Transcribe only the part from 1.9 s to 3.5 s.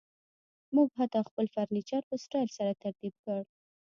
په سټایل سره ترتیب کړ